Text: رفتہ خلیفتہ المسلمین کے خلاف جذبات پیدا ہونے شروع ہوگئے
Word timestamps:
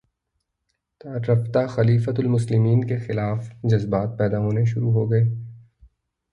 رفتہ 1.27 1.65
خلیفتہ 1.67 2.21
المسلمین 2.21 2.87
کے 2.87 2.97
خلاف 2.97 3.49
جذبات 3.63 4.17
پیدا 4.19 4.39
ہونے 4.39 4.65
شروع 4.65 4.91
ہوگئے 4.91 5.23